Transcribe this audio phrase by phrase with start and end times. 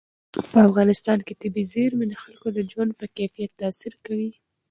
[0.51, 4.31] په افغانستان کې طبیعي زیرمې د خلکو د ژوند په کیفیت تاثیر کوي.